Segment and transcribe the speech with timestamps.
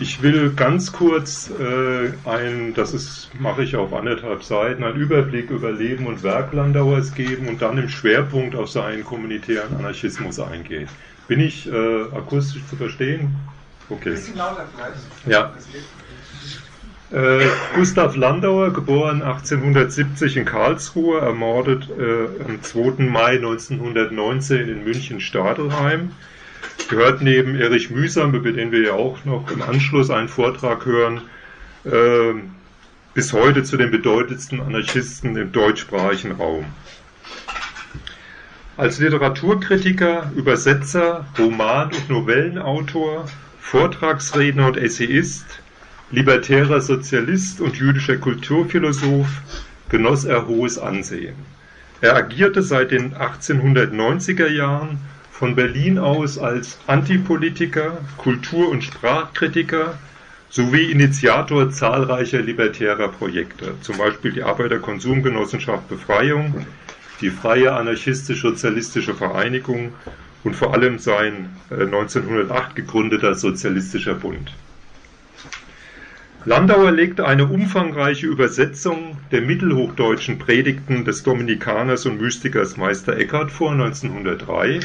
[0.00, 5.50] ich will ganz kurz äh, ein, das ist, mache ich auf anderthalb Seiten, einen Überblick
[5.50, 10.88] über Leben und Werk Landauers geben und dann im Schwerpunkt auf seinen kommunitären Anarchismus eingehen.
[11.26, 13.34] Bin ich äh, akustisch zu verstehen?
[13.90, 14.10] Okay.
[14.10, 15.26] Bisschen lauter vielleicht.
[15.26, 15.52] Ja.
[17.10, 23.02] Äh, Gustav Landauer, geboren 1870 in Karlsruhe, ermordet äh, am 2.
[23.04, 26.12] Mai 1919 in München-Stadelheim.
[26.88, 31.22] Gehört neben Erich Mühsam, über den wir ja auch noch im Anschluss einen Vortrag hören,
[31.84, 32.34] äh,
[33.14, 36.64] bis heute zu den bedeutendsten Anarchisten im deutschsprachigen Raum.
[38.76, 43.26] Als Literaturkritiker, Übersetzer, Roman- und Novellenautor,
[43.60, 45.60] Vortragsredner und Essayist
[46.10, 49.28] Libertärer Sozialist und jüdischer Kulturphilosoph
[49.90, 51.34] genoss er hohes Ansehen.
[52.00, 55.00] Er agierte seit den 1890er Jahren
[55.38, 59.96] von Berlin aus als Antipolitiker, Kultur- und Sprachkritiker
[60.50, 66.66] sowie Initiator zahlreicher libertärer Projekte, zum Beispiel die Arbeiterkonsumgenossenschaft Befreiung,
[67.20, 69.92] die Freie Anarchistisch-Sozialistische Vereinigung
[70.42, 74.52] und vor allem sein 1908 äh, gegründeter Sozialistischer Bund.
[76.46, 83.70] Landauer legte eine umfangreiche Übersetzung der mittelhochdeutschen Predigten des Dominikaners und Mystikers Meister Eckhart vor
[83.70, 84.80] 1903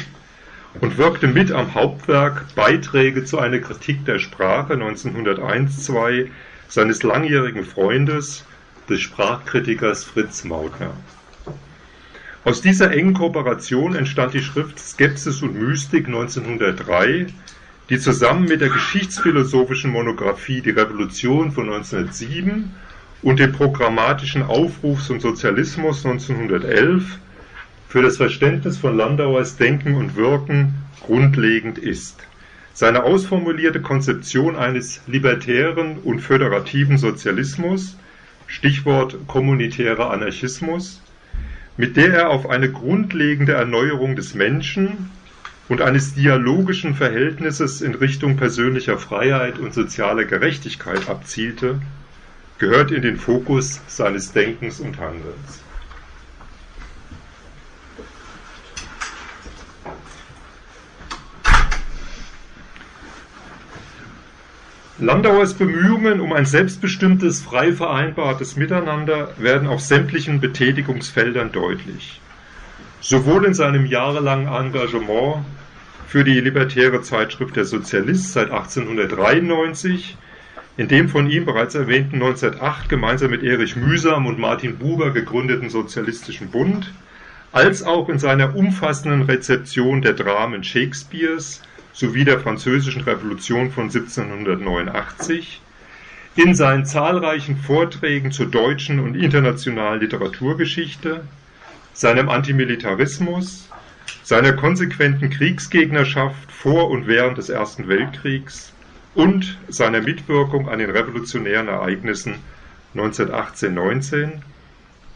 [0.80, 6.28] und wirkte mit am Hauptwerk Beiträge zu einer Kritik der Sprache 1901-2
[6.68, 8.44] seines langjährigen Freundes,
[8.88, 10.92] des Sprachkritikers Fritz Mautner.
[12.44, 17.28] Aus dieser engen Kooperation entstand die Schrift Skepsis und Mystik 1903,
[17.88, 22.74] die zusammen mit der geschichtsphilosophischen Monographie Die Revolution von 1907
[23.22, 27.18] und dem programmatischen Aufruf zum Sozialismus 1911
[27.94, 30.74] für das Verständnis von Landauers Denken und Wirken
[31.06, 32.26] grundlegend ist.
[32.72, 37.96] Seine ausformulierte Konzeption eines libertären und föderativen Sozialismus,
[38.48, 41.02] Stichwort kommunitärer Anarchismus,
[41.76, 45.10] mit der er auf eine grundlegende Erneuerung des Menschen
[45.68, 51.80] und eines dialogischen Verhältnisses in Richtung persönlicher Freiheit und sozialer Gerechtigkeit abzielte,
[52.58, 55.63] gehört in den Fokus seines Denkens und Handelns.
[64.96, 72.20] Landauers Bemühungen um ein selbstbestimmtes, frei vereinbartes Miteinander werden auf sämtlichen Betätigungsfeldern deutlich.
[73.00, 75.46] Sowohl in seinem jahrelangen Engagement
[76.06, 80.16] für die libertäre Zeitschrift Der Sozialist seit 1893,
[80.76, 85.70] in dem von ihm bereits erwähnten 1908 gemeinsam mit Erich Mühsam und Martin Buber gegründeten
[85.70, 86.94] Sozialistischen Bund,
[87.50, 91.62] als auch in seiner umfassenden Rezeption der Dramen Shakespeares
[91.94, 95.62] sowie der Französischen Revolution von 1789,
[96.36, 101.20] in seinen zahlreichen Vorträgen zur deutschen und internationalen Literaturgeschichte,
[101.92, 103.70] seinem Antimilitarismus,
[104.24, 108.72] seiner konsequenten Kriegsgegnerschaft vor und während des Ersten Weltkriegs
[109.14, 112.34] und seiner Mitwirkung an den revolutionären Ereignissen
[112.96, 114.40] 1918-19,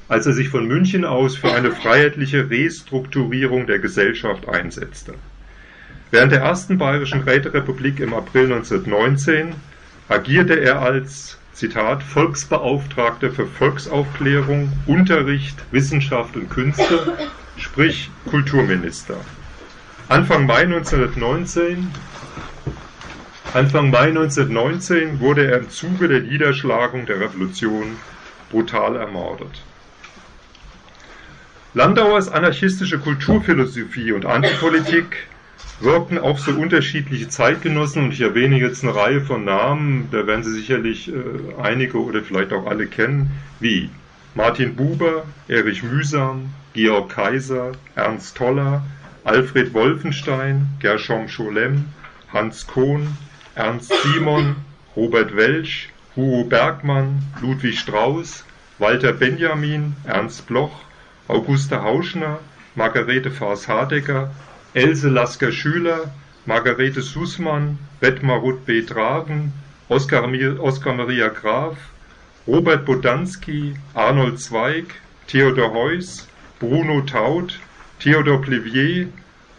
[0.09, 5.15] als er sich von München aus für eine freiheitliche Restrukturierung der Gesellschaft einsetzte.
[6.11, 9.55] Während der ersten bayerischen Räterepublik im April 1919
[10.09, 17.19] agierte er als Zitat, Volksbeauftragter für Volksaufklärung, Unterricht, Wissenschaft und Künste,
[17.59, 19.17] sprich Kulturminister.
[20.09, 21.91] Anfang Mai 1919
[23.53, 27.99] Anfang Mai 1919 wurde er im Zuge der Niederschlagung der Revolution
[28.51, 29.63] brutal ermordet.
[31.75, 35.29] Landauers anarchistische Kulturphilosophie und Antipolitik
[35.81, 40.43] wirkten auch so unterschiedliche Zeitgenossen und ich erwähne jetzt eine Reihe von Namen, da werden
[40.43, 41.15] Sie sicherlich äh,
[41.63, 43.31] einige oder vielleicht auch alle kennen,
[43.61, 43.91] wie
[44.35, 48.85] Martin Buber, Erich Mühsam, Georg Kaiser, Ernst Toller,
[49.25, 51.87] Alfred Wolfenstein, Gershom Scholem,
[52.33, 53.17] Hans Kohn,
[53.55, 54.57] Ernst Simon,
[54.97, 58.45] Robert Welsch, Hugo Bergmann, Ludwig Strauß,
[58.79, 60.83] Walter Benjamin, Ernst Bloch,
[61.27, 62.39] Augusta Hauschner,
[62.75, 64.31] Margarete Faas-Hardecker,
[64.75, 66.11] Else Lasker-Schüler,
[66.45, 68.83] Margarete Sußmann, Bettmar Ruth B.
[68.83, 69.53] Tragen,
[69.89, 70.29] Oskar,
[70.61, 71.77] Oskar Maria Graf,
[72.47, 74.95] Robert Bodanski, Arnold Zweig,
[75.27, 76.29] Theodor Heuss,
[76.61, 77.59] Bruno Taut,
[77.99, 79.09] Theodor Plevier,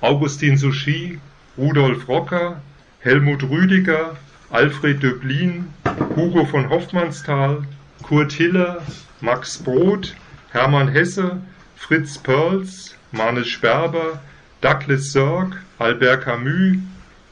[0.01, 1.19] Augustin Souchy,
[1.57, 2.61] Rudolf Rocker,
[2.99, 4.15] Helmut Rüdiger,
[4.51, 5.73] Alfred Döblin,
[6.15, 7.63] Hugo von Hoffmannsthal,
[8.03, 8.83] Kurt Hiller,
[9.21, 10.15] Max Brod,
[10.51, 11.41] Hermann Hesse,
[11.75, 14.19] Fritz Perls, Manes Sperber,
[14.61, 16.77] Douglas Sirk, Albert Camus,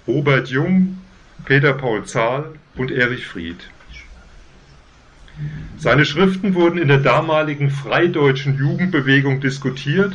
[0.07, 0.97] Robert Jung,
[1.43, 3.69] Peter Paul Zahl und Erich Fried.
[5.77, 10.13] Seine Schriften wurden in der damaligen freideutschen Jugendbewegung diskutiert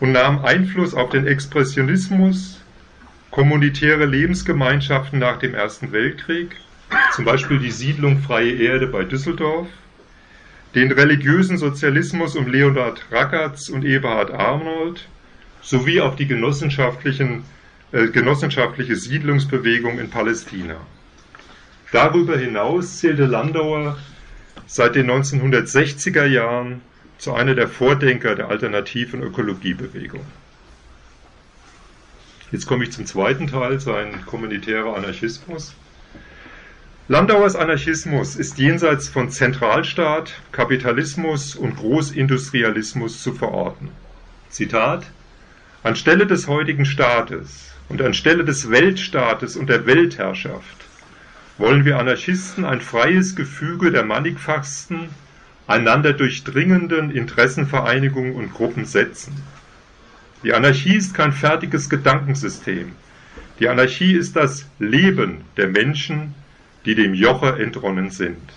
[0.00, 2.60] und nahmen Einfluss auf den Expressionismus,
[3.30, 6.56] kommunitäre Lebensgemeinschaften nach dem Ersten Weltkrieg,
[7.14, 9.68] zum Beispiel die Siedlung Freie Erde bei Düsseldorf,
[10.74, 15.06] den religiösen Sozialismus um Leonhard Rackertz und Eberhard Arnold
[15.62, 17.44] sowie auf die genossenschaftlichen,
[17.92, 20.76] äh, genossenschaftliche Siedlungsbewegung in Palästina.
[21.92, 23.98] Darüber hinaus zählte Landauer
[24.66, 26.82] seit den 1960er Jahren
[27.16, 30.20] zu einer der Vordenker der alternativen Ökologiebewegung.
[32.52, 35.74] Jetzt komme ich zum zweiten Teil, sein kommunitärer Anarchismus.
[37.08, 43.88] Landauers Anarchismus ist jenseits von Zentralstaat, Kapitalismus und Großindustrialismus zu verorten.
[44.50, 45.06] Zitat
[45.88, 50.84] Anstelle des heutigen Staates und anstelle des Weltstaates und der Weltherrschaft
[51.56, 55.08] wollen wir Anarchisten ein freies Gefüge der mannigfachsten,
[55.66, 59.42] einander durchdringenden Interessenvereinigungen und Gruppen setzen.
[60.42, 62.92] Die Anarchie ist kein fertiges Gedankensystem.
[63.58, 66.34] Die Anarchie ist das Leben der Menschen,
[66.84, 68.52] die dem Joche entronnen sind.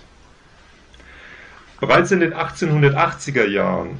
[1.80, 3.96] Bereits in den 1880er Jahren,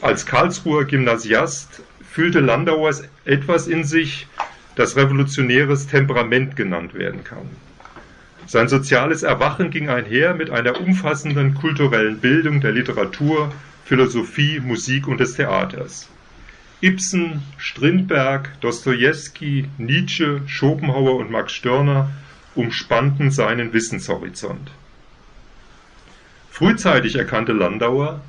[0.00, 1.82] als Karlsruher Gymnasiast,
[2.16, 2.94] fühlte Landauer
[3.26, 4.26] etwas in sich,
[4.74, 7.46] das revolutionäres Temperament genannt werden kann.
[8.46, 13.52] Sein soziales Erwachen ging einher mit einer umfassenden kulturellen Bildung der Literatur,
[13.84, 16.08] Philosophie, Musik und des Theaters.
[16.80, 22.08] Ibsen, Strindberg, Dostojewski, Nietzsche, Schopenhauer und Max Stirner
[22.54, 24.70] umspannten seinen Wissenshorizont.
[26.50, 28.22] Frühzeitig erkannte Landauer,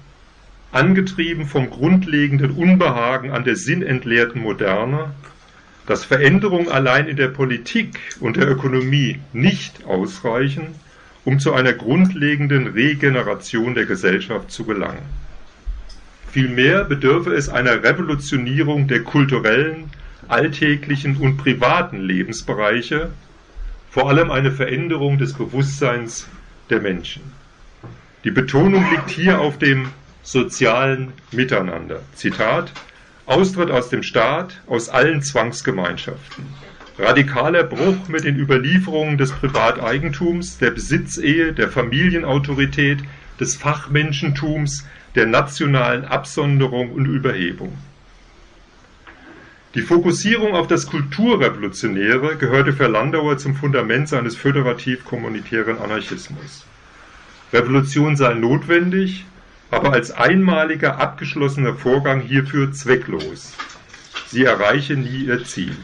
[0.72, 5.12] angetrieben vom grundlegenden Unbehagen an der sinnentleerten Moderne,
[5.86, 10.76] dass Veränderungen allein in der Politik und der Ökonomie nicht ausreichen,
[11.24, 15.02] um zu einer grundlegenden Regeneration der Gesellschaft zu gelangen.
[16.32, 19.90] Vielmehr bedürfe es einer Revolutionierung der kulturellen,
[20.28, 23.12] alltäglichen und privaten Lebensbereiche,
[23.90, 26.28] vor allem eine Veränderung des Bewusstseins
[26.70, 27.24] der Menschen.
[28.24, 29.88] Die Betonung liegt hier auf dem
[30.28, 32.02] sozialen Miteinander.
[32.14, 32.74] Zitat
[33.26, 36.46] Austritt aus dem Staat, aus allen Zwangsgemeinschaften.
[37.00, 43.00] Radikaler Bruch mit den Überlieferungen des Privateigentums, der Besitzehe, der Familienautorität,
[43.40, 44.86] des Fachmenschentums,
[45.16, 47.78] der nationalen Absonderung und Überhebung.
[49.76, 56.66] Die Fokussierung auf das Kulturrevolutionäre gehörte für Landauer zum Fundament seines föderativ-kommunitären Anarchismus.
[57.54, 59.26] Revolution sei notwendig,
[59.72, 63.54] aber als einmaliger abgeschlossener Vorgang hierfür zwecklos.
[64.28, 65.76] Sie erreiche nie ihr Ziel.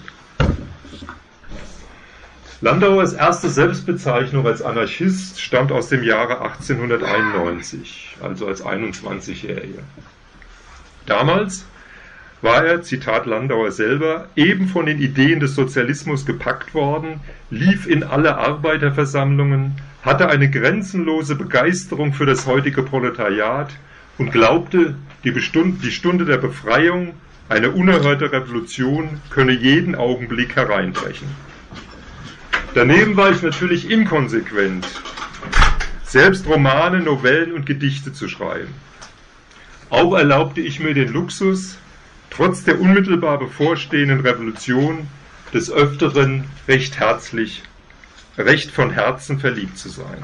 [2.61, 9.83] Landauers erste Selbstbezeichnung als Anarchist stammt aus dem Jahre 1891, also als 21-Jähriger.
[11.05, 11.65] Damals
[12.43, 18.03] war er, Zitat Landauer selber, eben von den Ideen des Sozialismus gepackt worden, lief in
[18.03, 23.69] alle Arbeiterversammlungen, hatte eine grenzenlose Begeisterung für das heutige Proletariat
[24.17, 27.13] und glaubte, die, die Stunde der Befreiung,
[27.47, 31.27] eine unerhörte Revolution, könne jeden Augenblick hereinbrechen.
[32.73, 34.85] Daneben war ich natürlich inkonsequent,
[36.03, 38.73] selbst Romane, Novellen und Gedichte zu schreiben.
[39.89, 41.77] Auch erlaubte ich mir den Luxus,
[42.35, 45.07] trotz der unmittelbar bevorstehenden Revolution
[45.53, 47.63] des Öfteren recht herzlich
[48.37, 50.23] recht von Herzen verliebt zu sein.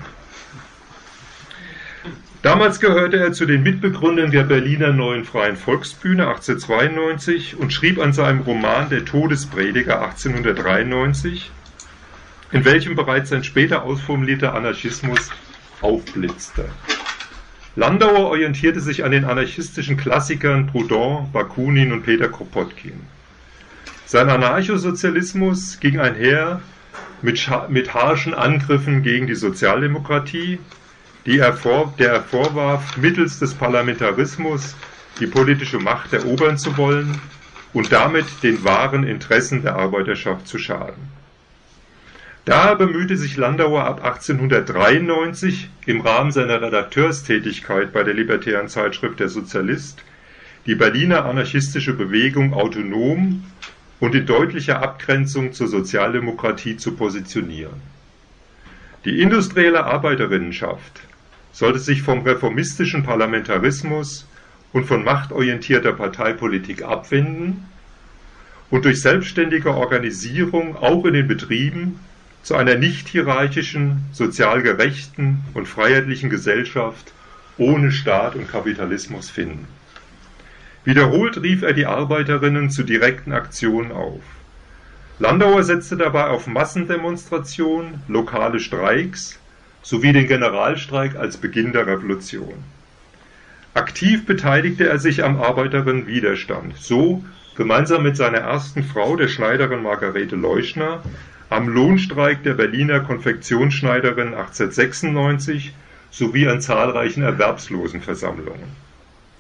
[2.42, 8.13] Damals gehörte er zu den Mitbegründern der Berliner Neuen Freien Volksbühne 1892 und schrieb an
[8.13, 11.51] seinem Roman Der Todesprediger 1893,
[12.51, 15.30] in welchem bereits sein später ausformulierter Anarchismus
[15.82, 16.70] aufblitzte.
[17.76, 23.00] Landauer orientierte sich an den anarchistischen Klassikern Proudhon, Bakunin und Peter Kropotkin.
[24.06, 26.62] Sein Anarchosozialismus ging einher
[27.22, 30.58] mit, mit harschen Angriffen gegen die Sozialdemokratie,
[31.26, 34.76] die er vor, der er vorwarf, mittels des Parlamentarismus
[35.20, 37.22] die politische Macht erobern zu wollen
[37.74, 41.19] und damit den wahren Interessen der Arbeiterschaft zu schaden.
[42.50, 49.29] Daher bemühte sich Landauer ab 1893 im Rahmen seiner Redakteurstätigkeit bei der libertären Zeitschrift Der
[49.29, 50.03] Sozialist
[50.65, 53.44] die Berliner anarchistische Bewegung autonom
[54.00, 57.84] und in deutlicher Abgrenzung zur Sozialdemokratie zu positionieren.
[59.06, 61.01] Die industrielle Arbeiterinnenschaft
[61.51, 64.27] sollte sich vom reformistischen Parlamentarismus
[64.74, 67.68] und von machtorientierter Parteipolitik abwenden
[68.72, 72.00] und durch selbstständige Organisierung auch in den Betrieben
[72.43, 77.13] zu einer nicht hierarchischen, sozial gerechten und freiheitlichen Gesellschaft
[77.58, 79.67] ohne Staat und Kapitalismus finden.
[80.86, 84.22] Wiederholt rief er die Arbeiterinnen zu direkten Aktionen auf.
[85.19, 89.38] Landauer setzte dabei auf Massendemonstrationen, lokale Streiks
[89.81, 92.63] sowie den Generalstreik als Beginn der Revolution.
[93.74, 97.24] Aktiv beteiligte er sich am Arbeiterinnenwiderstand, so
[97.55, 101.03] gemeinsam mit seiner ersten Frau, der Schneiderin Margarete Leuschner,
[101.50, 105.74] am Lohnstreik der Berliner Konfektionsschneiderin 1896
[106.12, 108.70] sowie an zahlreichen Erwerbslosenversammlungen.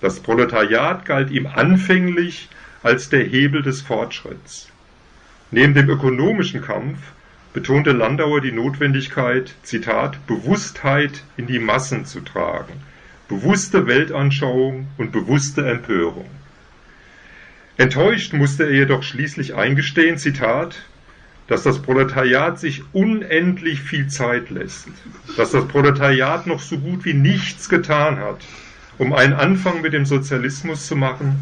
[0.01, 2.49] Das Proletariat galt ihm anfänglich
[2.81, 4.69] als der Hebel des Fortschritts.
[5.51, 6.99] Neben dem ökonomischen Kampf
[7.53, 12.73] betonte Landauer die Notwendigkeit, Zitat, Bewusstheit in die Massen zu tragen,
[13.27, 16.29] bewusste Weltanschauung und bewusste Empörung.
[17.77, 20.83] Enttäuscht musste er jedoch schließlich eingestehen, Zitat,
[21.49, 24.87] dass das Proletariat sich unendlich viel Zeit lässt,
[25.35, 28.37] dass das Proletariat noch so gut wie nichts getan hat,
[28.99, 31.41] um einen Anfang mit dem Sozialismus zu machen,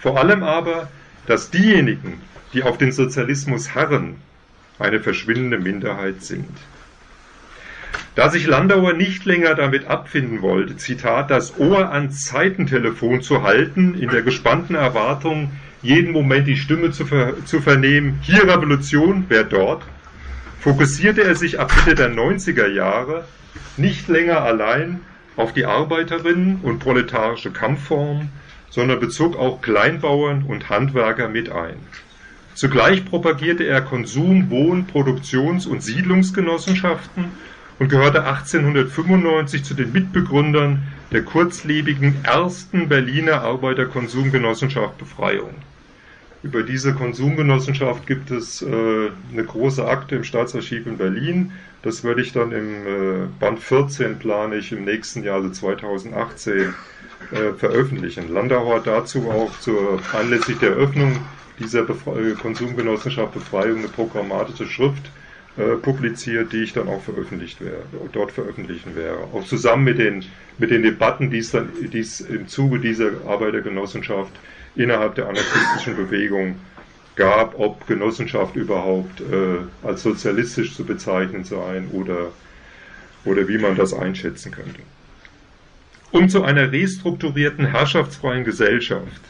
[0.00, 0.90] vor allem aber,
[1.26, 2.20] dass diejenigen,
[2.52, 4.16] die auf den Sozialismus harren,
[4.80, 6.50] eine verschwindende Minderheit sind.
[8.16, 13.94] Da sich Landauer nicht länger damit abfinden wollte, Zitat, das Ohr ans Zeitentelefon zu halten,
[13.94, 15.52] in der gespannten Erwartung,
[15.84, 19.82] jeden Moment die Stimme zu, ver zu vernehmen, hier Revolution, wer dort,
[20.58, 23.24] fokussierte er sich ab Mitte der 90er Jahre
[23.76, 25.00] nicht länger allein
[25.36, 28.30] auf die Arbeiterinnen und proletarische Kampfform,
[28.70, 31.76] sondern bezog auch Kleinbauern und Handwerker mit ein.
[32.54, 37.26] Zugleich propagierte er Konsum-, Wohn-, Produktions- und Siedlungsgenossenschaften
[37.78, 45.54] und gehörte 1895 zu den Mitbegründern der kurzlebigen ersten Berliner Arbeiterkonsumgenossenschaft Befreiung.
[46.44, 48.66] Über diese Konsumgenossenschaft gibt es äh,
[49.32, 51.52] eine große Akte im Staatsarchiv in Berlin.
[51.80, 56.74] Das werde ich dann im äh, Band 14 plane ich im nächsten Jahr, also 2018,
[57.32, 58.30] äh, veröffentlichen.
[58.30, 61.16] Landauer hat dazu auch zur anlässlich der Eröffnung
[61.58, 65.10] dieser Befre äh, Konsumgenossenschaft Befreiung eine programmatische Schrift
[65.56, 69.16] äh, publiziert, die ich dann auch veröffentlicht wäre, dort veröffentlichen wäre.
[69.32, 70.26] Auch zusammen mit den,
[70.58, 74.32] mit den Debatten, die es dann die es im Zuge dieser Arbeitergenossenschaft
[74.76, 76.56] innerhalb der anarchistischen Bewegung
[77.16, 82.32] gab, ob Genossenschaft überhaupt äh, als sozialistisch zu bezeichnen sein oder,
[83.24, 84.80] oder wie man das einschätzen könnte.
[86.10, 89.22] Um zu einer restrukturierten herrschaftsfreien Gesellschaft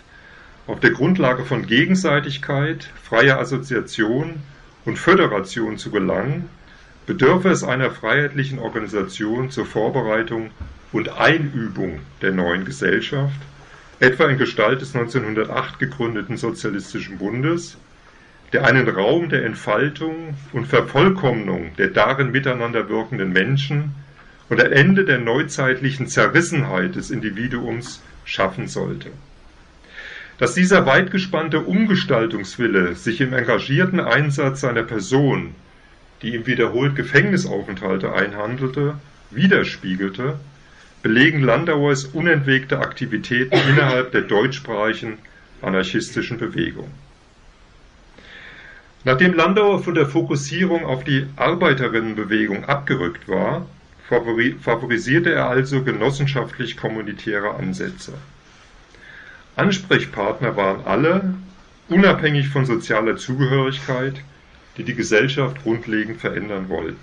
[0.67, 4.37] auf der Grundlage von Gegenseitigkeit, freier Assoziation
[4.85, 6.49] und Föderation zu gelangen,
[7.07, 10.51] bedürfe es einer freiheitlichen Organisation zur Vorbereitung
[10.93, 13.37] und Einübung der neuen Gesellschaft,
[14.05, 17.79] etwa in Gestalt des 1908 gegründeten Sozialistischen Bundes,
[18.53, 23.95] der einen Raum der Entfaltung und Vervollkommnung der darin miteinander wirkenden Menschen
[24.51, 29.11] und ein Ende der neuzeitlichen Zerrissenheit des Individuums schaffen sollte.
[30.39, 35.55] Dass dieser weit gespannte Umgestaltungswille sich im engagierten Einsatz seiner Person,
[36.21, 38.97] die ihm wiederholt Gefängnisaufenthalte einhandelte,
[39.31, 40.39] widerspiegelte,
[41.05, 45.19] belegen Landauers unentwegte Aktivitäten innerhalb der deutschsprachigen
[45.61, 46.91] anarchistischen Bewegung.
[49.05, 53.67] Nachdem Landauer von der Fokussierung auf die Arbeiterinnenbewegung abgerückt war,
[54.09, 58.15] favorisierte er also genossenschaftlich-kommunitäre Ansätze.
[59.57, 61.35] Ansprechpartner waren alle,
[61.91, 64.15] unabhängig von sozialer Zugehörigkeit,
[64.79, 66.97] die die Gesellschaft grundlegend verändern wollten.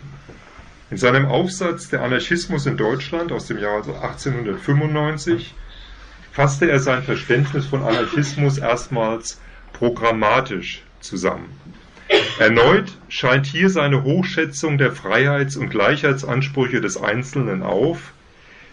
[0.91, 5.53] In seinem Aufsatz Der Anarchismus in Deutschland aus dem Jahr 1895
[6.33, 9.39] fasste er sein Verständnis von Anarchismus erstmals
[9.71, 11.50] programmatisch zusammen.
[12.39, 18.12] Erneut scheint hier seine Hochschätzung der Freiheits- und Gleichheitsansprüche des Einzelnen auf,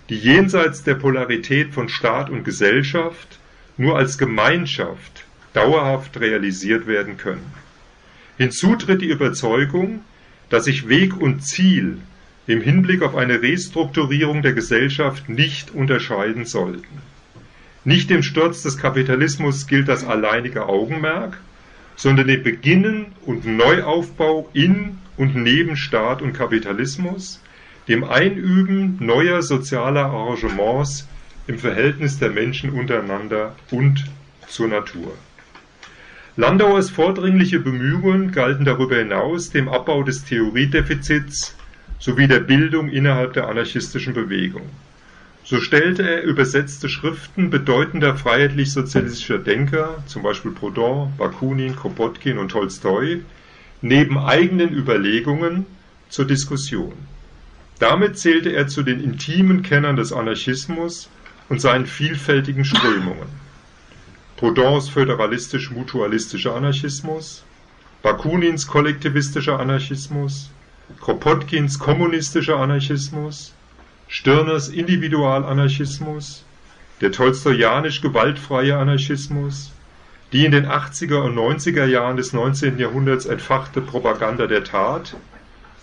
[0.09, 3.39] die jenseits der Polarität von Staat und Gesellschaft
[3.77, 7.53] nur als Gemeinschaft dauerhaft realisiert werden können.
[8.39, 10.01] Hinzu tritt die Überzeugung,
[10.50, 11.99] dass sich Weg und Ziel
[12.47, 17.02] im Hinblick auf eine Restrukturierung der Gesellschaft nicht unterscheiden sollten.
[17.85, 21.38] Nicht dem Sturz des Kapitalismus gilt das alleinige Augenmerk,
[21.97, 27.43] sondern dem Beginnen und Neuaufbau in und neben Staat und Kapitalismus,
[27.88, 31.09] dem Einüben neuer sozialer Arrangements
[31.47, 34.05] im Verhältnis der Menschen untereinander und
[34.47, 35.12] zur Natur.
[36.38, 41.57] Landauers vordringliche Bemühungen galten darüber hinaus dem Abbau des Theoriedefizits
[41.99, 44.62] sowie der Bildung innerhalb der anarchistischen Bewegung.
[45.42, 53.23] So stellte er übersetzte Schriften bedeutender freiheitlich-sozialistischer Denker, zum Beispiel Proudhon, Bakunin, Kropotkin und Tolstoi,
[53.83, 55.66] neben eigenen Überlegungen
[56.09, 56.92] zur Diskussion.
[57.80, 61.11] Damit zählte er zu den intimen Kennern des Anarchismus
[61.49, 63.48] und seinen vielfältigen Strömungen.
[64.38, 67.42] Proudhons föderalistisch-mutualistischer Anarchismus,
[68.04, 70.50] Bakunins kollektivistischer Anarchismus,
[71.00, 73.52] Kropotkins kommunistischer Anarchismus,
[74.07, 76.45] Stirners Individualanarchismus,
[77.00, 79.73] der tolstojanisch gewaltfreie Anarchismus,
[80.33, 82.78] die in den 80er und 90er Jahren des 19.
[82.78, 85.16] Jahrhunderts entfachte Propaganda der Tat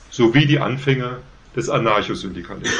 [0.09, 1.17] sowie die Anfänge
[1.57, 2.79] des Anarchosyndikalismus.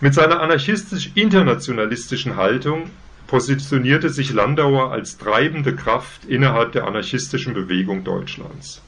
[0.00, 2.90] Mit seiner anarchistisch-internationalistischen Haltung
[3.28, 8.82] positionierte sich Landauer als treibende Kraft innerhalb der anarchistischen Bewegung Deutschlands.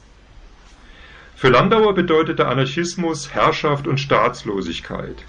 [1.35, 5.23] Für Landauer bedeutete Anarchismus Herrschaft und Staatslosigkeit,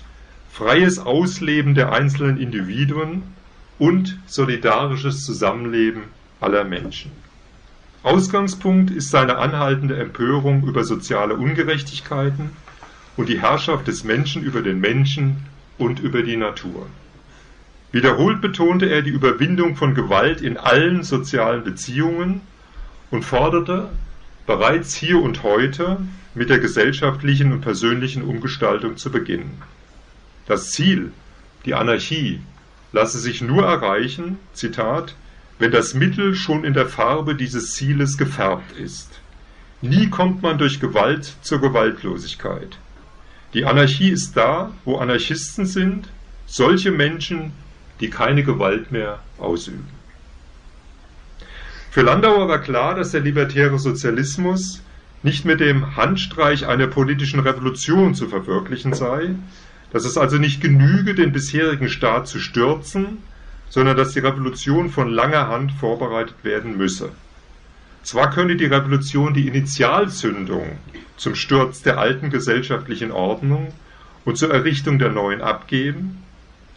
[0.51, 3.23] freies Ausleben der einzelnen Individuen
[3.79, 6.05] und solidarisches Zusammenleben
[6.41, 7.11] aller Menschen.
[8.03, 12.51] Ausgangspunkt ist seine anhaltende Empörung über soziale Ungerechtigkeiten
[13.17, 15.45] und die Herrschaft des Menschen über den Menschen
[15.79, 16.87] und über die Natur.
[17.93, 22.41] Wiederholt betonte er die Überwindung von Gewalt in allen sozialen Beziehungen
[23.11, 23.91] und forderte,
[24.47, 25.99] bereits hier und heute
[26.35, 29.63] mit der gesellschaftlichen und persönlichen Umgestaltung zu beginnen.
[30.47, 31.13] Das Ziel,
[31.67, 32.41] die Anarchie,
[32.93, 35.15] lasse sich nur erreichen, Zitat,
[35.59, 39.21] wenn das Mittel schon in der Farbe dieses Zieles gefärbt ist.
[39.83, 42.79] Nie kommt man durch Gewalt zur Gewaltlosigkeit.
[43.53, 46.09] Die Anarchie ist da, wo Anarchisten sind,
[46.47, 47.53] solche Menschen,
[48.03, 49.89] die keine Gewalt mehr ausüben.
[51.91, 54.83] Für Landauer war klar, dass der libertäre Sozialismus
[55.23, 59.35] nicht mit dem Handstreich einer politischen Revolution zu verwirklichen sei,
[59.93, 63.19] dass es also nicht genüge, den bisherigen Staat zu stürzen,
[63.69, 67.11] sondern dass die Revolution von langer Hand vorbereitet werden müsse.
[68.03, 70.79] Zwar könne die Revolution die Initialzündung
[71.17, 73.73] zum Sturz der alten gesellschaftlichen Ordnung
[74.25, 76.23] und zur Errichtung der neuen abgeben,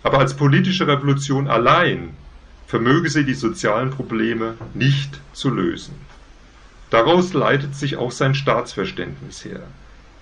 [0.06, 2.12] aber als politische Revolution allein
[2.68, 5.96] vermöge sie die sozialen Probleme nicht zu lösen.
[6.92, 9.62] Daraus leitet sich auch sein Staatsverständnis her.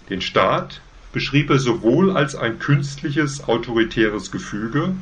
[0.09, 0.79] Den Staat
[1.11, 4.95] beschrieb er sowohl als ein künstliches autoritäres Gefüge,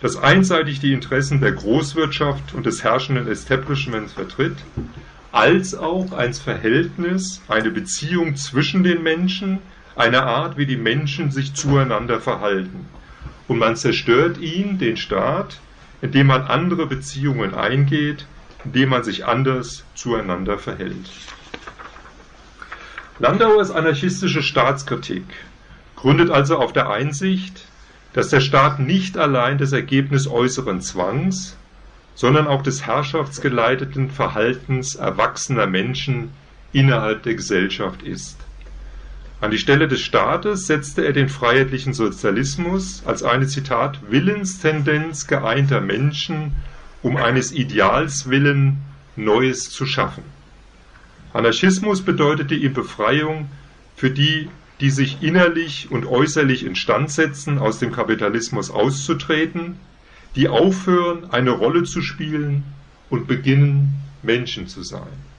[0.00, 4.58] das einseitig die Interessen der Großwirtschaft und des herrschenden Establishments vertritt,
[5.32, 9.58] als auch ein Verhältnis, eine Beziehung zwischen den Menschen,
[9.96, 12.86] eine Art, wie die Menschen sich zueinander verhalten
[13.48, 15.60] und man zerstört ihn, den Staat,
[16.00, 18.26] indem man andere Beziehungen eingeht,
[18.64, 21.10] indem man sich anders zueinander verhält.
[23.18, 25.24] Landauers anarchistische Staatskritik
[25.96, 27.66] gründet also auf der Einsicht,
[28.12, 31.56] dass der Staat nicht allein das Ergebnis äußeren Zwangs,
[32.14, 36.30] sondern auch des herrschaftsgeleiteten Verhaltens erwachsener Menschen
[36.72, 38.38] innerhalb der Gesellschaft ist.
[39.42, 45.80] An die Stelle des Staates setzte er den freiheitlichen Sozialismus als eine Zitat Willenstendenz geeinter
[45.80, 46.54] Menschen
[47.02, 48.78] um eines Ideals willen
[49.16, 50.22] Neues zu schaffen.
[51.32, 53.48] Anarchismus bedeutete ihm Befreiung
[53.96, 54.48] für die,
[54.80, 59.76] die sich innerlich und äußerlich instand setzen, aus dem Kapitalismus auszutreten,
[60.36, 62.62] die aufhören, eine Rolle zu spielen
[63.10, 65.31] und beginnen, Menschen zu sein.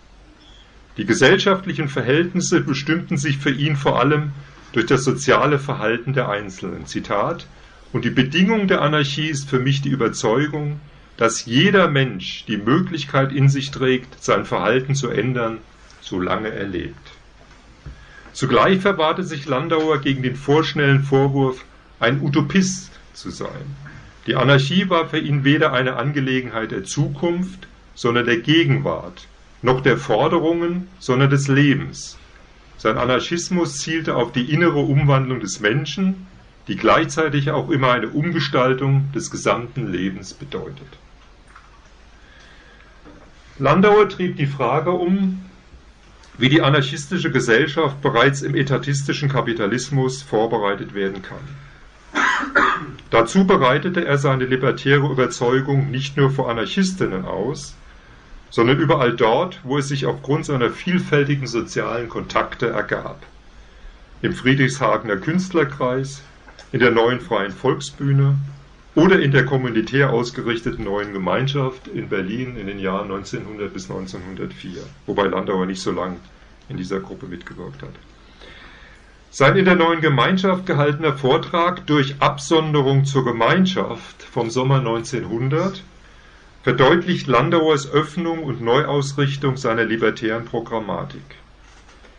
[0.98, 4.32] Die gesellschaftlichen Verhältnisse bestimmten sich für ihn vor allem
[4.74, 6.86] durch das soziale Verhalten der Einzelnen.
[6.86, 7.48] Zitat
[7.92, 10.80] Und die Bedingung der Anarchie ist für mich die Überzeugung,
[11.18, 15.60] dass jeder Mensch die Möglichkeit in sich trägt, sein Verhalten zu ändern,
[16.02, 17.12] solange er lebt.
[18.34, 21.64] Zugleich verwahrte sich Landauer gegen den vorschnellen Vorwurf,
[22.00, 23.76] ein Utopist zu sein.
[24.26, 29.28] Die Anarchie war für ihn weder eine Angelegenheit der Zukunft, sondern der Gegenwart,
[29.64, 32.18] noch der Forderungen, sondern des Lebens.
[32.78, 36.28] Sein Anarchismus zielte auf die innere Umwandlung des Menschen,
[36.68, 40.88] die gleichzeitig auch immer eine Umgestaltung des gesamten Lebens bedeutet.
[43.58, 45.46] Landauer trieb die Frage um,
[46.38, 51.64] wie die anarchistische Gesellschaft bereits im etatistischen Kapitalismus vorbereitet werden kann.
[53.12, 57.76] Dazu bereitete er seine libertäre Überzeugung nicht nur vor Anarchistinnen aus,
[58.54, 63.26] sondern überall dort, wo es sich aufgrund seiner vielfältigen sozialen Kontakte ergab.
[64.22, 66.22] Im Friedrichshagener Künstlerkreis,
[66.72, 68.36] in der neuen Freien Volksbühne
[68.94, 74.84] oder in der kommunitär ausgerichteten neuen Gemeinschaft in Berlin in den Jahren 1900 bis 1904,
[75.08, 76.18] wobei Landauer nicht so lang
[76.70, 77.96] in dieser Gruppe mitgewirkt hat.
[79.32, 85.82] Sein in der neuen Gemeinschaft gehaltener Vortrag durch Absonderung zur Gemeinschaft vom Sommer 1900
[86.64, 91.22] verdeutlicht Landauers Öffnung und Neuausrichtung seiner libertären Programmatik.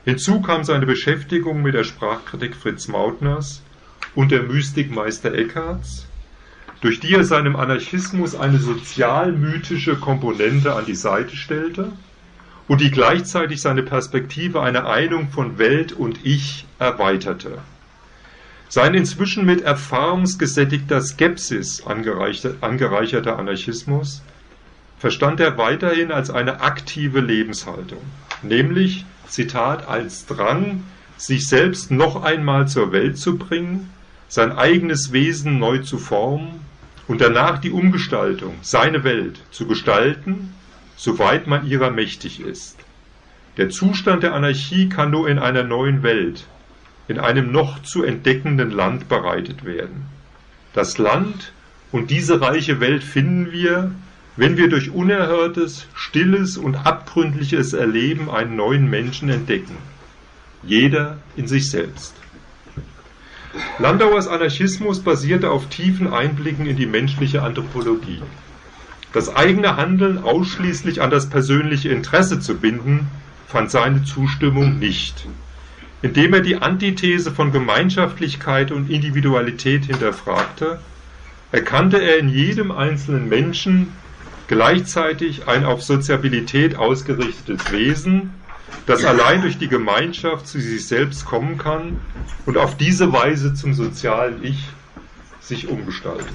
[0.05, 3.63] Hinzu kam seine Beschäftigung mit der Sprachkritik Fritz Mautners
[4.15, 6.07] und der Mystikmeister Eckharts,
[6.83, 11.93] durch die er seinem Anarchismus eine sozialmythische Komponente an die Seite stellte
[12.69, 17.63] und die gleichzeitig seine Perspektive einer Einung von Welt und Ich erweiterte.
[18.69, 24.23] Sein inzwischen mit erfahrungsgesättigter Skepsis angereicherter Anarchismus
[25.05, 28.01] verstand er weiterhin als eine aktive Lebenshaltung,
[28.41, 30.83] nämlich, Zitat, als Drang,
[31.19, 33.91] sich selbst noch einmal zur Welt zu bringen,
[34.29, 36.63] sein eigenes Wesen neu zu formen
[37.07, 40.55] und danach die Umgestaltung, seine Welt, zu gestalten,
[40.97, 42.79] soweit man ihrer mächtig ist.
[43.59, 46.47] Der Zustand der Anarchie kann nur in einer neuen Welt,
[47.09, 50.07] in einem noch zu entdeckenden Land bereitet werden.
[50.73, 51.53] Das Land
[51.93, 53.91] und diese reiche Welt finden wir,
[54.37, 59.77] wenn wir durch unerhörtes, stilles und abgründliches Erleben einen neuen Menschen entdecken.
[60.63, 62.15] Jeder in sich selbst.
[63.79, 68.23] Landauers Anarchismus basierte auf tiefen Einblicken in die menschliche Anthropologie.
[69.13, 73.07] Das eigene Handeln ausschließlich an das persönliche Interesse zu binden,
[73.47, 75.27] fand seine Zustimmung nicht.
[76.03, 80.81] Indem er die Antithese von Gemeinschaftlichkeit und Individualität hinterfragte,
[81.53, 83.93] erkannte er in jedem einzelnen Menschen
[84.49, 88.31] gleichzeitig ein auf Soziabilität ausgerichtetes Wesen,
[88.87, 92.01] das allein durch die Gemeinschaft zu sich selbst kommen kann
[92.47, 94.69] und auf diese Weise zum sozialen Ich
[95.41, 96.27] sich umgestaltet.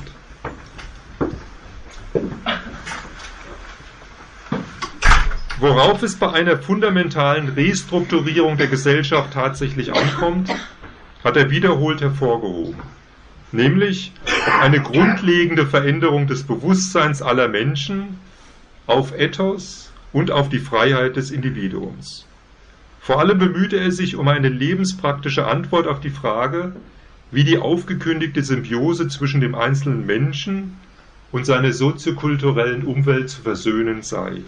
[5.59, 10.49] Worauf es bei einer fundamentalen Restrukturierung der Gesellschaft tatsächlich ankommt,
[11.23, 12.79] hat er wiederholt hervorgehoben,
[13.51, 14.11] nämlich
[14.61, 18.19] eine grundlegende Veränderung des Bewusstseins aller Menschen
[18.87, 22.25] auf Ethos und auf die Freiheit des Individuums.
[22.99, 26.73] Vor allem bemühte er sich um eine lebenspraktische Antwort auf die Frage,
[27.31, 30.77] wie die aufgekündigte Symbiose zwischen dem einzelnen Menschen
[31.31, 34.41] und seiner soziokulturellen Umwelt zu versöhnen sei.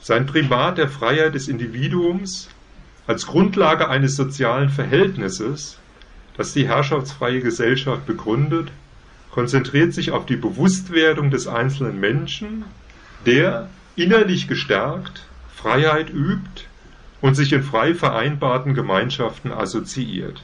[0.00, 2.48] Sein Primat der Freiheit des Individuums
[3.06, 5.78] als Grundlage eines sozialen Verhältnisses,
[6.36, 8.70] das die herrschaftsfreie Gesellschaft begründet,
[9.30, 12.64] konzentriert sich auf die Bewusstwerdung des einzelnen Menschen,
[13.26, 16.64] der, innerlich gestärkt, Freiheit übt
[17.20, 20.42] und sich in frei vereinbarten Gemeinschaften assoziiert.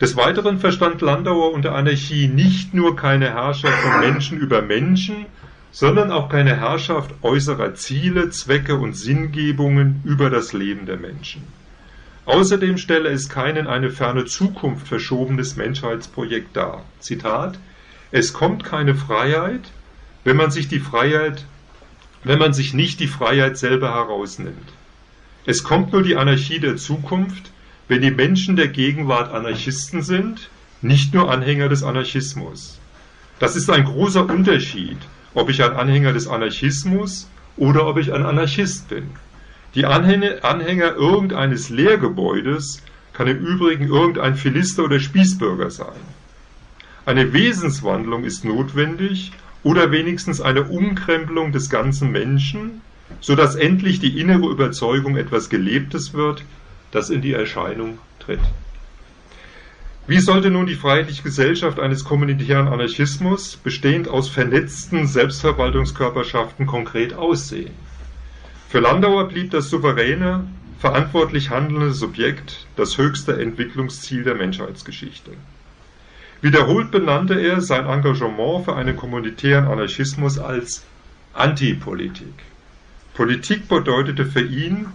[0.00, 5.26] Des Weiteren verstand Landauer unter Anarchie nicht nur keine Herrschaft von Menschen über Menschen,
[5.72, 11.42] sondern auch keine Herrschaft äußerer Ziele, Zwecke und Sinngebungen über das Leben der Menschen.
[12.26, 16.84] Außerdem stelle es kein in eine ferne Zukunft verschobenes Menschheitsprojekt dar.
[16.98, 17.58] Zitat
[18.10, 19.70] Es kommt keine Freiheit,
[20.24, 21.44] wenn man sich die Freiheit,
[22.24, 24.72] wenn man sich nicht die Freiheit selber herausnimmt.
[25.46, 27.50] Es kommt nur die Anarchie der Zukunft,
[27.88, 30.50] wenn die Menschen der Gegenwart Anarchisten sind,
[30.82, 32.78] nicht nur Anhänger des Anarchismus.
[33.38, 34.98] Das ist ein großer Unterschied,
[35.34, 39.10] ob ich ein Anhänger des Anarchismus oder ob ich ein Anarchist bin.
[39.74, 46.00] Die Anhänger, irgendeines Lehrgebäudes kann im Übrigen irgendein Philister oder Spießbürger sein.
[47.06, 52.80] Eine Wesenswandlung ist notwendig oder wenigstens eine Umkrempelung des ganzen Menschen,
[53.20, 56.44] so dass endlich die innere Überzeugung etwas Gelebtes wird,
[56.90, 58.40] das in die Erscheinung tritt.
[60.06, 67.74] Wie sollte nun die freiheitliche Gesellschaft eines kommunitären Anarchismus, bestehend aus vernetzten Selbstverwaltungskörperschaften, konkret aussehen?
[68.70, 70.46] Für Landauer blieb das souveräne,
[70.78, 75.32] verantwortlich handelnde Subjekt das höchste Entwicklungsziel der Menschheitsgeschichte.
[76.40, 80.84] Wiederholt benannte er sein Engagement für einen kommunitären Anarchismus als
[81.34, 82.32] Antipolitik.
[83.14, 84.86] Politik bedeutete für ihn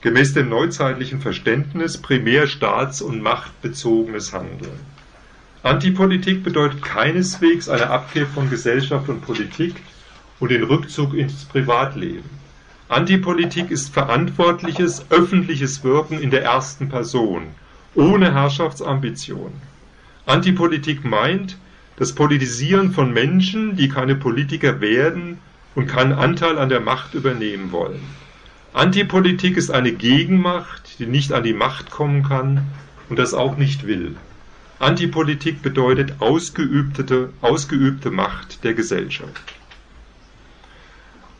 [0.00, 4.80] gemäß dem neuzeitlichen Verständnis primär staats- und machtbezogenes Handeln.
[5.62, 9.74] Antipolitik bedeutet keineswegs eine Abkehr von Gesellschaft und Politik
[10.40, 12.37] und den Rückzug ins Privatleben.
[12.90, 17.48] Antipolitik ist verantwortliches, öffentliches Wirken in der ersten Person,
[17.94, 19.52] ohne Herrschaftsambition.
[20.24, 21.58] Antipolitik meint
[21.96, 25.36] das Politisieren von Menschen, die keine Politiker werden
[25.74, 28.00] und keinen Anteil an der Macht übernehmen wollen.
[28.72, 32.68] Antipolitik ist eine Gegenmacht, die nicht an die Macht kommen kann
[33.10, 34.16] und das auch nicht will.
[34.78, 39.57] Antipolitik bedeutet ausgeübte, ausgeübte Macht der Gesellschaft.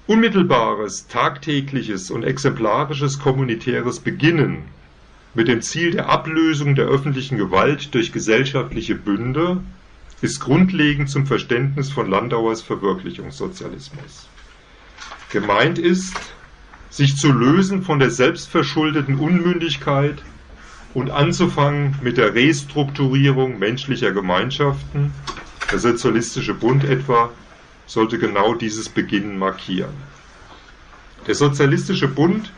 [0.09, 4.63] Unmittelbares, tagtägliches und exemplarisches kommunitäres Beginnen
[5.35, 9.63] mit dem Ziel der Ablösung der öffentlichen Gewalt durch gesellschaftliche Bünde
[10.23, 14.31] ist grundlegend zum Verständnis von Landauers Verwirklichungssozialismus.
[15.31, 16.17] Gemeint ist,
[16.89, 20.23] sich zu lösen von der selbstverschuldeten Unmündigkeit
[20.95, 25.13] und anzufangen mit der Restrukturierung menschlicher Gemeinschaften.
[25.71, 27.31] Der Sozialistische Bund etwa
[27.89, 29.95] sollte genau dieses Beginnen markieren.
[31.27, 32.53] Der Sozialistische Bund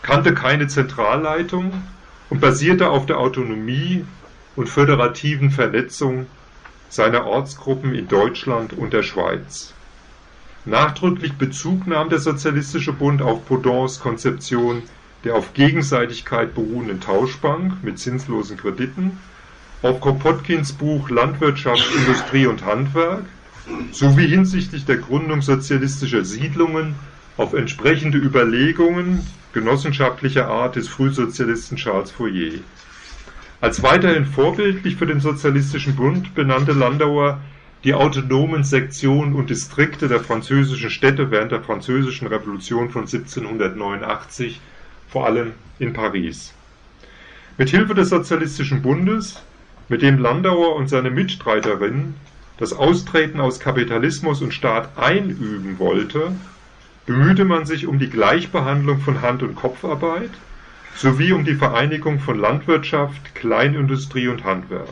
[0.00, 1.82] kannte keine Zentralleitung
[2.30, 4.04] und basierte auf der Autonomie
[4.54, 6.26] und föderativen Vernetzung
[6.88, 9.74] seiner Ortsgruppen in Deutschland und der Schweiz.
[10.64, 14.82] Nachdrücklich Bezug nahm der Sozialistische Bund auf Baudins Konzeption
[15.24, 19.18] der auf Gegenseitigkeit beruhenden Tauschbank mit zinslosen Krediten,
[19.82, 23.24] auf Kropotkins Buch Landwirtschaft, Industrie und Handwerk
[23.92, 26.94] sowie hinsichtlich der Gründung sozialistischer Siedlungen
[27.36, 32.60] auf entsprechende Überlegungen genossenschaftlicher Art des Frühsozialisten Charles Fourier.
[33.60, 37.40] Als weiterhin vorbildlich für den Sozialistischen Bund benannte Landauer
[37.84, 44.60] die autonomen Sektionen und Distrikte der französischen Städte während der Französischen Revolution von 1789,
[45.08, 46.52] vor allem in Paris.
[47.58, 49.42] Mit Hilfe des Sozialistischen Bundes,
[49.88, 52.14] mit dem Landauer und seine Mitstreiterinnen
[52.58, 56.32] das Austreten aus Kapitalismus und Staat einüben wollte,
[57.04, 60.30] bemühte man sich um die Gleichbehandlung von Hand- und Kopfarbeit
[60.96, 64.88] sowie um die Vereinigung von Landwirtschaft, Kleinindustrie und Handwerk.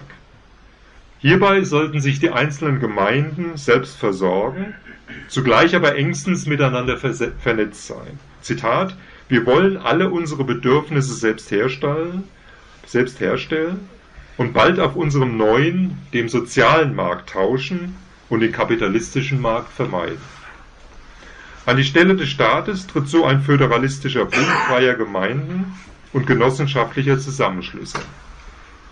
[1.18, 4.74] Hierbei sollten sich die einzelnen Gemeinden selbst versorgen,
[5.29, 8.18] zugleich aber engstens miteinander vernetzt sein.
[8.42, 8.94] Zitat,
[9.29, 12.24] wir wollen alle unsere Bedürfnisse selbst herstellen,
[12.87, 13.88] selbst herstellen
[14.36, 17.96] und bald auf unserem neuen, dem sozialen Markt tauschen
[18.28, 20.18] und den kapitalistischen Markt vermeiden.
[21.66, 25.74] An die Stelle des Staates tritt so ein föderalistischer Bund freier Gemeinden
[26.12, 27.98] und genossenschaftlicher Zusammenschlüsse.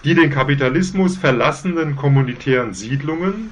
[0.04, 3.50] Die den Kapitalismus verlassenen kommunitären Siedlungen,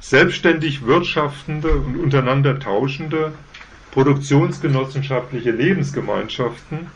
[0.00, 3.32] selbstständig wirtschaftende und untereinander tauschende
[3.90, 6.88] produktionsgenossenschaftliche Lebensgemeinschaften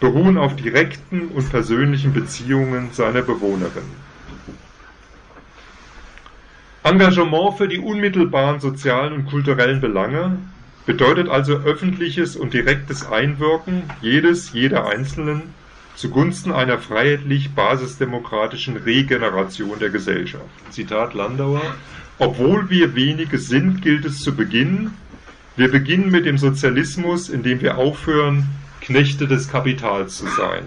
[0.00, 4.10] beruhen auf direkten und persönlichen Beziehungen seiner Bewohnerinnen.
[6.82, 10.38] Engagement für die unmittelbaren sozialen und kulturellen Belange
[10.86, 15.42] bedeutet also öffentliches und direktes Einwirken jedes, jeder Einzelnen
[15.94, 20.44] zugunsten einer freiheitlich basisdemokratischen Regeneration der Gesellschaft.
[20.70, 21.60] Zitat Landauer.
[22.18, 24.96] Obwohl wir wenige sind, gilt es zu beginnen.
[25.56, 28.48] Wir beginnen mit dem Sozialismus, indem wir aufhören,
[28.90, 30.64] Knechte des Kapitals zu sein.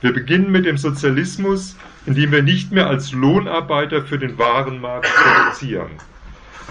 [0.00, 5.90] Wir beginnen mit dem Sozialismus, indem wir nicht mehr als Lohnarbeiter für den Warenmarkt produzieren.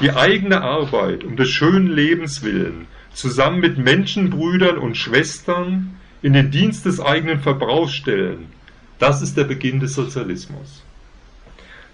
[0.01, 6.49] Die eigene Arbeit um des schönen Lebens willen, zusammen mit Menschenbrüdern und Schwestern, in den
[6.49, 8.47] Dienst des eigenen Verbrauchs stellen,
[8.97, 10.83] das ist der Beginn des Sozialismus.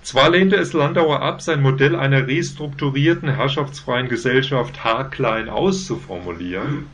[0.04, 6.88] Zwar lehnte es Landauer ab, sein Modell einer restrukturierten herrschaftsfreien Gesellschaft haarklein auszuformulieren,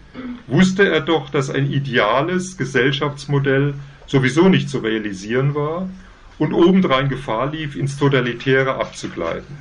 [0.48, 3.74] wusste er doch, dass ein ideales Gesellschaftsmodell
[4.06, 5.90] sowieso nicht zu realisieren war
[6.38, 9.58] und obendrein Gefahr lief, ins Totalitäre abzugleiten.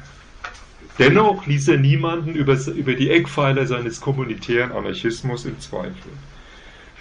[0.99, 6.13] Dennoch ließ er niemanden über, über die Eckpfeiler seines kommunitären Anarchismus im Zweifel.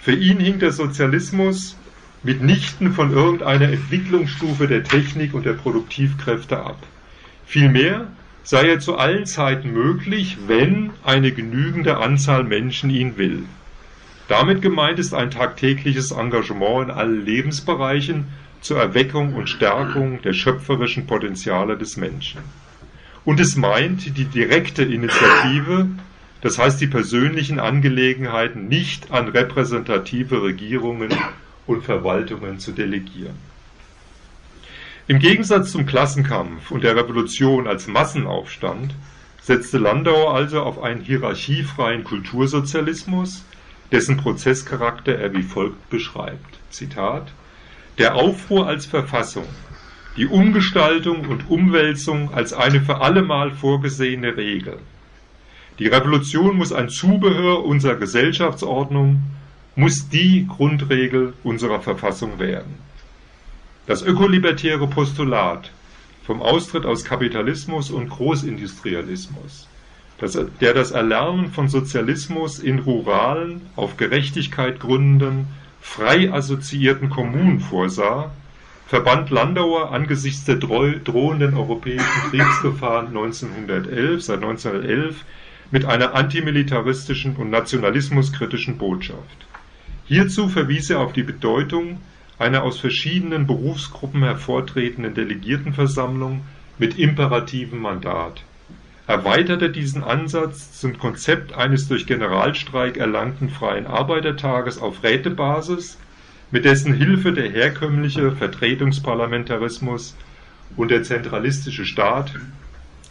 [0.02, 1.76] Für ihn hing der Sozialismus
[2.22, 6.78] mitnichten von irgendeiner Entwicklungsstufe der Technik und der Produktivkräfte ab.
[7.46, 8.08] Vielmehr
[8.46, 13.42] sei er zu allen Zeiten möglich, wenn eine genügende Anzahl Menschen ihn will.
[14.28, 18.24] Damit gemeint ist ein tagtägliches Engagement in allen Lebensbereichen
[18.62, 22.40] zur Erweckung und Stärkung der schöpferischen Potenziale des Menschen.
[23.26, 25.88] Und es meint die direkte Initiative
[26.46, 31.10] das heißt die persönlichen Angelegenheiten nicht an repräsentative Regierungen
[31.66, 33.34] und Verwaltungen zu delegieren.
[35.08, 38.92] Im Gegensatz zum Klassenkampf und der Revolution als Massenaufstand
[39.40, 43.44] setzte Landauer also auf einen hierarchiefreien Kultursozialismus,
[43.92, 46.58] dessen Prozesscharakter er wie folgt beschreibt.
[46.70, 47.32] Zitat
[47.98, 49.46] Der Aufruhr als Verfassung,
[50.16, 54.78] die Umgestaltung und Umwälzung als eine für allemal vorgesehene Regel,
[55.78, 59.22] die Revolution muss ein Zubehör unserer Gesellschaftsordnung,
[59.76, 62.74] muss die Grundregel unserer Verfassung werden.
[63.86, 65.70] Das ökolibertäre Postulat
[66.24, 69.68] vom Austritt aus Kapitalismus und Großindustrialismus,
[70.18, 75.46] das, der das Erlernen von Sozialismus in ruralen, auf Gerechtigkeit gründenden,
[75.80, 78.32] frei assoziierten Kommunen vorsah,
[78.88, 85.24] verband Landauer angesichts der drohenden europäischen Kriegsgefahren 1911, seit 1911
[85.70, 89.46] mit einer antimilitaristischen und nationalismuskritischen Botschaft.
[90.06, 92.00] Hierzu verwies er auf die Bedeutung
[92.38, 96.42] einer aus verschiedenen Berufsgruppen hervortretenden Delegiertenversammlung
[96.78, 98.42] mit imperativem Mandat.
[99.06, 105.96] erweiterte diesen Ansatz zum Konzept eines durch Generalstreik erlangten freien Arbeitertages auf Rätebasis,
[106.50, 110.16] mit dessen Hilfe der herkömmliche Vertretungsparlamentarismus
[110.76, 112.34] und der zentralistische Staat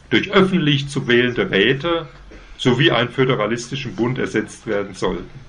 [0.09, 2.07] durch öffentlich zu wählende Räte
[2.57, 5.39] sowie einen föderalistischen Bund ersetzt werden sollten.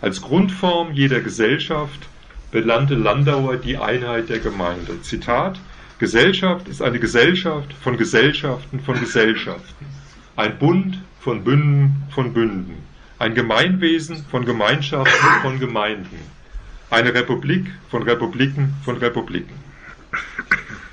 [0.00, 2.08] Als Grundform jeder Gesellschaft
[2.54, 5.02] benannte Landauer die Einheit der Gemeinde.
[5.02, 5.58] Zitat
[5.98, 9.86] Gesellschaft ist eine Gesellschaft von Gesellschaften von Gesellschaften,
[10.36, 12.76] ein Bund von Bünden von Bünden,
[13.18, 16.16] ein Gemeinwesen von Gemeinschaften von Gemeinden,
[16.90, 19.56] eine Republik von Republiken von Republiken.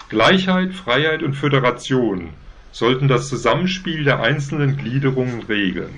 [0.10, 2.30] Gleichheit, Freiheit und Föderation
[2.72, 5.94] sollten das Zusammenspiel der einzelnen Gliederungen regeln,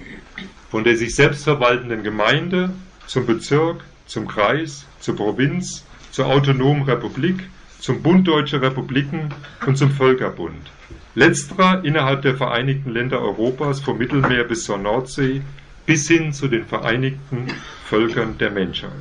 [0.69, 2.71] von der sich selbst verwaltenden Gemeinde
[3.07, 7.43] zum Bezirk, zum Kreis, zur Provinz, zur autonomen Republik,
[7.79, 9.33] zum Bund Deutscher Republiken
[9.65, 10.71] und zum Völkerbund.
[11.13, 15.41] Letzterer innerhalb der Vereinigten Länder Europas vom Mittelmeer bis zur Nordsee
[15.85, 17.47] bis hin zu den Vereinigten
[17.85, 18.91] Völkern der Menschheit.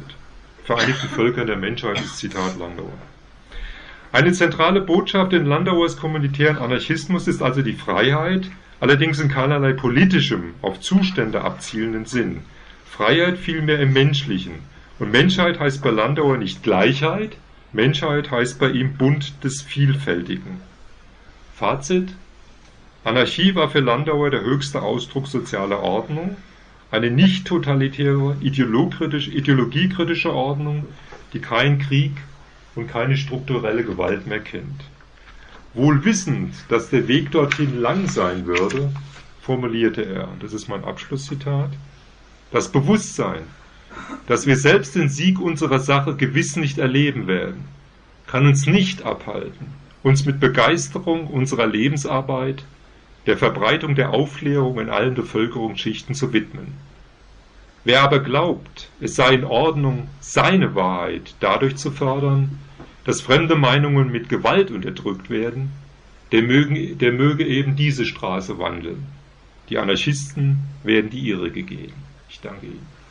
[0.64, 2.98] Vereinigten Völkern der Menschheit ist Zitat Landauer.
[4.10, 10.54] Eine zentrale Botschaft in Landauers kommunitären Anarchismus ist also die Freiheit, allerdings in keinerlei politischem,
[10.62, 12.40] auf Zustände abzielenden Sinn.
[12.90, 14.71] Freiheit vielmehr im Menschlichen.
[14.98, 17.36] Und Menschheit heißt bei Landauer nicht Gleichheit,
[17.72, 20.60] Menschheit heißt bei ihm Bund des Vielfältigen.
[21.54, 22.14] Fazit
[23.04, 26.36] Anarchie war für Landauer der höchste Ausdruck sozialer Ordnung,
[26.92, 30.86] eine nicht totalitäre, ideologiekritische Ordnung,
[31.32, 32.12] die keinen Krieg,
[32.74, 34.82] und keine strukturelle Gewalt mehr kennt.
[35.74, 38.92] Wohl wissend, dass der Weg dorthin lang sein würde,
[39.40, 41.70] formulierte er, das ist mein Abschlusszitat,
[42.50, 43.42] das Bewusstsein,
[44.26, 47.64] dass wir selbst den Sieg unserer Sache gewiss nicht erleben werden,
[48.26, 49.66] kann uns nicht abhalten,
[50.02, 52.64] uns mit Begeisterung unserer Lebensarbeit
[53.26, 56.74] der Verbreitung der Aufklärung in allen Bevölkerungsschichten zu widmen.
[57.84, 62.58] Wer aber glaubt, es sei in Ordnung, seine Wahrheit dadurch zu fördern,
[63.04, 65.72] dass fremde Meinungen mit Gewalt unterdrückt werden,
[66.30, 69.06] der, mögen, der möge eben diese Straße wandeln.
[69.68, 71.92] Die Anarchisten werden die ihrige gehen.
[72.28, 73.01] Ich danke Ihnen.